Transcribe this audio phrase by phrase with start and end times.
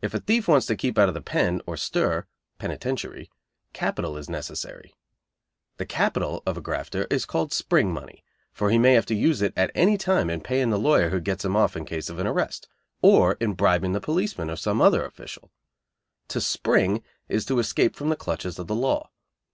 [0.00, 2.24] If a thief wants to keep out of the "pen" or "stir,"
[2.58, 3.30] (penitentiary)
[3.74, 4.94] capital is a necessity.
[5.76, 9.42] The capital of a grafter is called "spring money," for he may have to use
[9.42, 12.18] it at any time in paying the lawyer who gets him off in case of
[12.18, 12.68] an arrest,
[13.02, 15.50] or in bribing the policeman or some other official.
[16.28, 19.10] To "spring," is to escape from the clutches of the law.